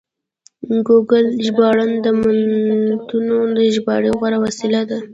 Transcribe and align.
ګوګل 0.87 1.25
ژباړن 1.45 1.91
د 2.03 2.05
متنونو 2.19 3.53
د 3.57 3.59
ژباړې 3.75 4.09
غوره 4.17 4.37
وسیله 4.45 4.81
ده. 4.89 4.99